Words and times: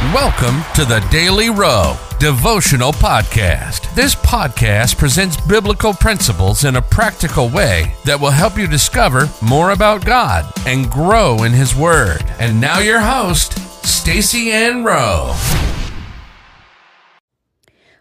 Welcome 0.00 0.62
to 0.76 0.86
the 0.86 1.06
Daily 1.10 1.50
Rowe 1.50 1.94
Devotional 2.18 2.90
Podcast. 2.90 3.94
This 3.94 4.14
podcast 4.14 4.96
presents 4.96 5.38
biblical 5.42 5.92
principles 5.92 6.64
in 6.64 6.76
a 6.76 6.82
practical 6.82 7.50
way 7.50 7.94
that 8.06 8.18
will 8.18 8.30
help 8.30 8.56
you 8.56 8.66
discover 8.66 9.28
more 9.42 9.72
about 9.72 10.06
God 10.06 10.50
and 10.66 10.90
grow 10.90 11.42
in 11.42 11.52
His 11.52 11.76
Word. 11.76 12.24
And 12.38 12.58
now, 12.58 12.78
your 12.78 13.00
host, 13.00 13.58
Stacy 13.86 14.50
Ann 14.50 14.84
Rowe. 14.84 15.36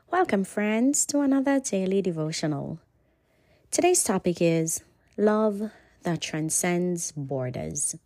Welcome, 0.10 0.46
friends, 0.46 1.06
to 1.08 1.20
another 1.20 1.60
daily 1.60 2.02
devotional. 2.02 2.80
Today's 3.72 4.06
topic 4.06 4.42
is 4.42 4.82
love 5.18 5.70
that 6.04 6.22
transcends 6.22 7.12
borders. 7.12 7.98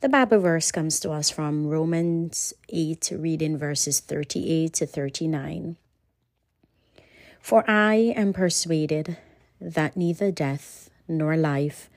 The 0.00 0.08
Bible 0.10 0.38
verse 0.38 0.70
comes 0.70 1.00
to 1.00 1.12
us 1.12 1.30
from 1.30 1.66
Romans 1.66 2.52
8, 2.68 3.12
reading 3.16 3.56
verses 3.56 4.00
38 4.00 4.72
to 4.74 4.86
39. 4.86 5.76
For 7.40 7.64
I 7.68 7.94
am 8.14 8.34
persuaded 8.34 9.16
that 9.60 9.96
neither 9.96 10.30
death, 10.30 10.90
nor 11.08 11.36
life, 11.36 11.88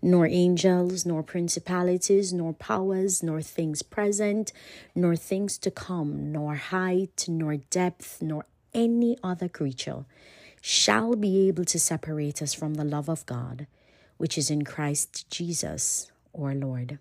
nor 0.00 0.26
angels, 0.26 1.04
nor 1.04 1.22
principalities, 1.22 2.32
nor 2.32 2.54
powers, 2.54 3.22
nor 3.22 3.42
things 3.42 3.82
present, 3.82 4.52
nor 4.94 5.14
things 5.14 5.58
to 5.58 5.70
come, 5.70 6.32
nor 6.32 6.54
height, 6.54 7.26
nor 7.28 7.56
depth, 7.56 8.22
nor 8.22 8.46
any 8.72 9.18
other 9.22 9.48
creature 9.48 10.06
shall 10.62 11.16
be 11.16 11.48
able 11.48 11.66
to 11.66 11.78
separate 11.78 12.40
us 12.40 12.54
from 12.54 12.74
the 12.74 12.84
love 12.84 13.08
of 13.08 13.26
God, 13.26 13.66
which 14.16 14.38
is 14.38 14.50
in 14.50 14.64
Christ 14.64 15.28
Jesus 15.30 16.10
our 16.34 16.54
Lord. 16.54 16.98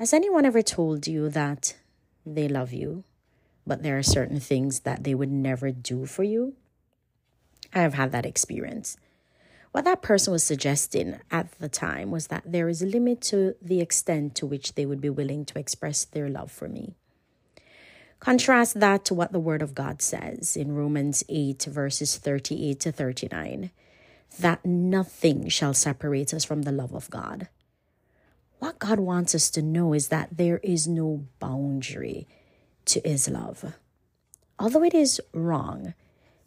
Has 0.00 0.14
anyone 0.14 0.46
ever 0.46 0.62
told 0.62 1.06
you 1.06 1.28
that 1.28 1.76
they 2.24 2.48
love 2.48 2.72
you, 2.72 3.04
but 3.66 3.82
there 3.82 3.98
are 3.98 4.02
certain 4.02 4.40
things 4.40 4.80
that 4.80 5.04
they 5.04 5.14
would 5.14 5.30
never 5.30 5.70
do 5.70 6.06
for 6.06 6.22
you? 6.22 6.54
I 7.74 7.80
have 7.80 7.92
had 7.92 8.10
that 8.12 8.24
experience. 8.24 8.96
What 9.72 9.84
that 9.84 10.00
person 10.00 10.32
was 10.32 10.42
suggesting 10.42 11.20
at 11.30 11.52
the 11.58 11.68
time 11.68 12.10
was 12.10 12.28
that 12.28 12.44
there 12.46 12.70
is 12.70 12.80
a 12.80 12.86
limit 12.86 13.20
to 13.28 13.56
the 13.60 13.82
extent 13.82 14.34
to 14.36 14.46
which 14.46 14.74
they 14.74 14.86
would 14.86 15.02
be 15.02 15.10
willing 15.10 15.44
to 15.44 15.58
express 15.58 16.06
their 16.06 16.30
love 16.30 16.50
for 16.50 16.66
me. 16.66 16.94
Contrast 18.20 18.80
that 18.80 19.04
to 19.04 19.12
what 19.12 19.32
the 19.32 19.38
Word 19.38 19.60
of 19.60 19.74
God 19.74 20.00
says 20.00 20.56
in 20.56 20.74
Romans 20.74 21.24
8, 21.28 21.64
verses 21.64 22.16
38 22.16 22.80
to 22.80 22.90
39 22.90 23.70
that 24.38 24.64
nothing 24.64 25.50
shall 25.50 25.74
separate 25.74 26.32
us 26.32 26.46
from 26.46 26.62
the 26.62 26.72
love 26.72 26.94
of 26.94 27.10
God. 27.10 27.48
God 28.80 28.98
wants 28.98 29.34
us 29.34 29.50
to 29.50 29.62
know 29.62 29.92
is 29.92 30.08
that 30.08 30.36
there 30.38 30.58
is 30.58 30.88
no 30.88 31.26
boundary 31.38 32.26
to 32.86 33.00
His 33.04 33.28
love. 33.28 33.76
Although 34.58 34.82
it 34.82 34.94
is 34.94 35.20
wrong, 35.32 35.94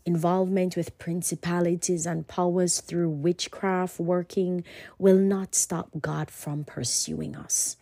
involvement 0.05 0.75
with 0.75 0.97
principalities 0.97 2.05
and 2.05 2.27
powers 2.27 2.81
through 2.81 3.09
witchcraft 3.09 3.99
working 3.99 4.63
will 4.97 5.17
not 5.17 5.55
stop 5.55 5.89
God 6.01 6.29
from 6.31 6.63
pursuing 6.63 7.35
us. 7.35 7.77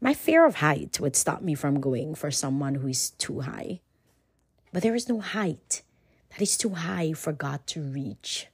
My 0.00 0.14
fear 0.14 0.46
of 0.46 0.56
height 0.56 0.98
would 0.98 1.14
stop 1.14 1.42
me 1.42 1.54
from 1.54 1.78
going 1.78 2.14
for 2.14 2.30
someone 2.30 2.76
who 2.76 2.88
is 2.88 3.10
too 3.10 3.40
high. 3.40 3.80
But 4.72 4.82
there 4.82 4.94
is 4.94 5.10
no 5.10 5.20
height 5.20 5.82
that 6.30 6.40
is 6.40 6.56
too 6.56 6.70
high 6.70 7.12
for 7.12 7.32
God 7.32 7.66
to 7.68 7.82
reach. 7.82 8.46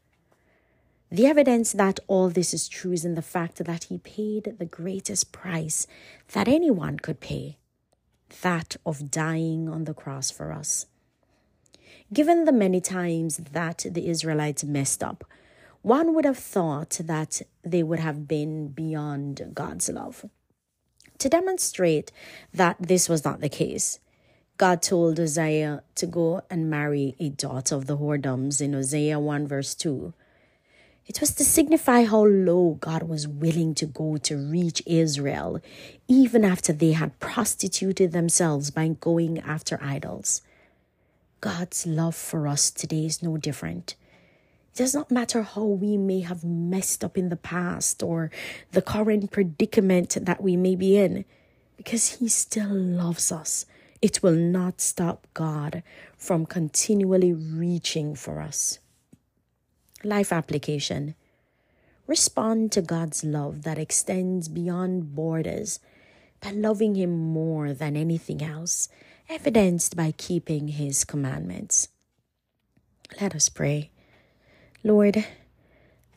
The 1.11 1.27
evidence 1.27 1.73
that 1.73 2.01
all 2.09 2.31
this 2.31 2.53
is 2.53 2.69
true 2.69 2.93
is 2.93 3.05
in 3.05 3.15
the 3.15 3.23
fact 3.23 3.65
that 3.65 3.85
he 3.85 3.99
paid 3.99 4.57
the 4.59 4.65
greatest 4.65 5.31
price 5.31 5.87
that 6.33 6.49
anyone 6.49 6.99
could 6.99 7.21
pay 7.21 7.59
that 8.43 8.77
of 8.85 9.11
dying 9.11 9.69
on 9.69 9.85
the 9.85 9.95
cross 9.95 10.33
for 10.33 10.53
us. 10.53 10.87
Given 12.13 12.45
the 12.45 12.53
many 12.53 12.81
times 12.81 13.37
that 13.53 13.87
the 13.89 14.09
Israelites 14.09 14.65
messed 14.65 15.03
up, 15.03 15.25
one 15.83 16.13
would 16.15 16.25
have 16.25 16.39
thought 16.39 17.01
that 17.05 17.43
they 17.63 17.85
would 17.85 18.01
have 18.01 18.27
been 18.27 18.69
beyond 18.69 19.51
God's 19.55 19.89
love. 19.89 20.25
To 21.19 21.29
demonstrate 21.29 22.11
that 22.53 22.77
this 22.81 23.09
was 23.09 23.25
not 23.25 23.41
the 23.41 23.49
case, 23.49 24.01
God 24.59 24.83
told 24.83 25.19
Hosea 25.19 25.83
to 25.95 26.07
go 26.07 26.43
and 26.51 26.69
marry 26.69 27.15
a 27.21 27.29
daughter 27.29 27.77
of 27.77 27.87
the 27.87 27.99
whoredoms 27.99 28.61
in 28.61 28.73
Hosea 28.73 29.21
1 29.21 29.47
verse 29.47 29.75
2. 29.75 30.13
It 31.07 31.21
was 31.21 31.33
to 31.35 31.45
signify 31.45 32.05
how 32.05 32.25
low 32.25 32.79
God 32.81 33.05
was 33.05 33.29
willing 33.29 33.77
to 33.77 33.87
go 33.87 34.17
to 34.17 34.37
reach 34.37 34.83
Israel, 34.87 35.61
even 36.09 36.45
after 36.45 36.73
they 36.73 36.93
had 36.93 37.21
prostituted 37.21 38.11
themselves 38.11 38.73
by 38.73 38.89
going 38.89 39.39
after 39.39 39.79
idols. 39.81 40.43
God's 41.41 41.87
love 41.87 42.17
for 42.17 42.49
us 42.49 42.73
today 42.73 43.07
is 43.07 43.23
no 43.23 43.37
different. 43.37 43.95
It 44.75 44.79
does 44.79 44.95
not 44.95 45.13
matter 45.13 45.43
how 45.45 45.63
we 45.63 45.97
may 45.97 46.21
have 46.21 46.43
messed 46.43 47.05
up 47.05 47.17
in 47.17 47.29
the 47.29 47.37
past 47.37 48.03
or 48.03 48.33
the 48.73 48.83
current 48.83 49.31
predicament 49.31 50.19
that 50.21 50.43
we 50.43 50.57
may 50.57 50.75
be 50.75 50.97
in, 50.97 51.25
because 51.77 52.17
He 52.19 52.29
still 52.29 52.75
loves 52.75 53.31
us. 53.31 53.65
It 54.03 54.25
will 54.25 54.35
not 54.35 54.81
stop 54.81 55.29
God 55.35 55.85
from 56.19 56.47
continually 56.47 57.33
reaching 57.33 58.17
for 58.17 58.41
us. 58.41 58.81
Life 60.05 60.33
application. 60.33 61.15
Respond 62.07 62.71
to 62.73 62.83
God's 62.83 63.25
love 63.25 63.63
that 63.63 63.79
extends 63.79 64.49
beyond 64.49 65.15
borders 65.15 65.81
by 66.41 66.51
loving 66.51 66.95
Him 66.95 67.17
more 67.17 67.73
than 67.73 67.97
anything 67.97 68.43
else, 68.43 68.89
evidenced 69.29 69.97
by 69.97 70.13
keeping 70.13 70.69
His 70.69 71.05
commandments. 71.05 71.89
Let 73.21 73.35
us 73.35 73.49
pray. 73.49 73.91
Lord, 74.85 75.25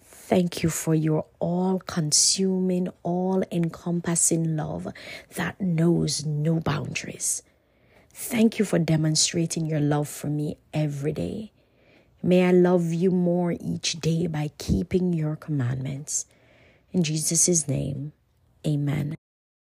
thank 0.03 0.61
you 0.61 0.69
for 0.69 0.93
your 0.93 1.25
all 1.39 1.79
consuming, 1.79 2.89
all 3.01 3.43
encompassing 3.51 4.55
love 4.55 4.87
that 5.35 5.59
knows 5.59 6.25
no 6.25 6.59
boundaries. 6.59 7.41
Thank 8.13 8.59
you 8.59 8.65
for 8.65 8.77
demonstrating 8.77 9.65
your 9.65 9.79
love 9.79 10.09
for 10.09 10.27
me 10.27 10.57
every 10.73 11.13
day. 11.13 11.51
May 12.21 12.45
I 12.45 12.51
love 12.51 12.93
you 12.93 13.11
more 13.11 13.53
each 13.53 13.99
day 14.01 14.27
by 14.27 14.51
keeping 14.57 15.13
your 15.13 15.35
commandments. 15.35 16.25
In 16.91 17.03
Jesus' 17.03 17.67
name, 17.67 18.11
amen. 18.67 19.18